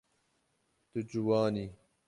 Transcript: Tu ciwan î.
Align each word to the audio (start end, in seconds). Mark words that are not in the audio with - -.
Tu 0.91 0.99
ciwan 1.09 1.55
î. 1.65 1.65